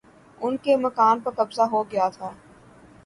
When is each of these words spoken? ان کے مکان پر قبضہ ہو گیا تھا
ان 0.41 0.55
کے 0.63 0.75
مکان 0.77 1.19
پر 1.19 1.31
قبضہ 1.37 1.65
ہو 1.71 1.83
گیا 1.91 2.07
تھا 2.09 2.31